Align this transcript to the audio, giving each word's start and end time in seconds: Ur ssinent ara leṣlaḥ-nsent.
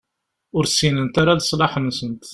Ur 0.57 0.63
ssinent 0.67 1.15
ara 1.21 1.39
leṣlaḥ-nsent. 1.39 2.25